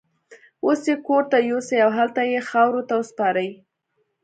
اوس 0.65 0.81
يې 0.89 0.95
ګور 1.05 1.23
ته 1.31 1.37
يوسئ 1.49 1.77
او 1.85 1.91
هلته 1.97 2.21
يې 2.31 2.39
خاورو 2.49 2.81
ته 2.87 2.93
وسپارئ. 2.99 3.49